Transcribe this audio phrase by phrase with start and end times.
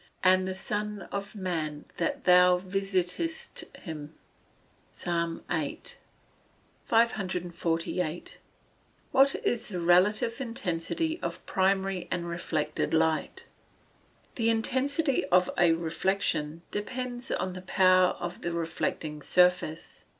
[0.23, 4.15] and the son of man that thou visitest him?"
[4.91, 5.81] PSALM VIII.]
[6.85, 8.39] 548.
[9.11, 13.45] What is the relative intensity of primary and reflected light?
[14.37, 20.05] The intensity of a reflection depends upon the power of the reflecting surface.